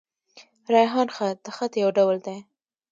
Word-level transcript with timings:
ریحان 0.73 1.07
خط؛ 1.15 1.37
د 1.45 1.47
خط 1.55 1.73
يو 1.83 1.89
ډول 1.97 2.15
دﺉ. 2.25 2.39